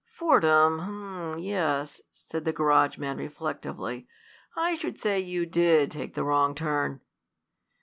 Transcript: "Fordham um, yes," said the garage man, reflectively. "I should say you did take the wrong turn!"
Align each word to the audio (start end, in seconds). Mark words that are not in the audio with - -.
"Fordham 0.11 0.79
um, 0.79 1.37
yes," 1.37 2.01
said 2.11 2.43
the 2.43 2.51
garage 2.51 2.97
man, 2.97 3.17
reflectively. 3.17 4.07
"I 4.57 4.73
should 4.73 4.99
say 4.99 5.19
you 5.19 5.45
did 5.45 5.91
take 5.91 6.15
the 6.15 6.23
wrong 6.23 6.55
turn!" 6.55 7.01